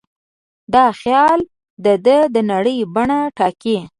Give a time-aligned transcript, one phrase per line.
[0.73, 1.39] دا خیال
[1.85, 3.77] د ده د نړۍ بڼه ټاکي.